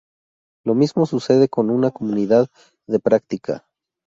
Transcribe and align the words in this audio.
Lo 0.65 0.73
mismo 0.73 1.05
sucede 1.05 1.47
con 1.47 1.69
una 1.69 1.91
comunidad 1.91 2.49
de 2.87 2.99
práctica. 2.99 3.67